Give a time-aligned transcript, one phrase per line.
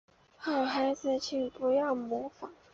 [0.35, 2.51] 好孩子请不要模仿